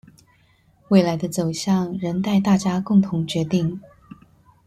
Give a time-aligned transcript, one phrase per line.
[0.87, 3.79] 未來的走向仍待大家共同決定